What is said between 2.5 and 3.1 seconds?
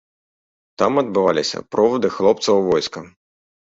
ў войска.